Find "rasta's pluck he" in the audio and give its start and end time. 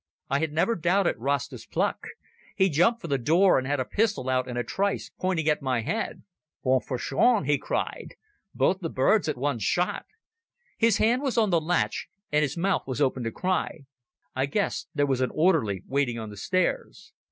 1.19-2.69